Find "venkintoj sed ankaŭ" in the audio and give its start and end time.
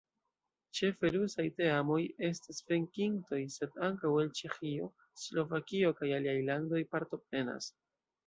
2.71-4.13